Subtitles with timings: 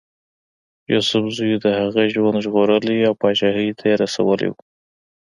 [0.91, 4.59] یوسفزیو د هغه ژوند ژغورلی او پاچهي ته رسولی وو.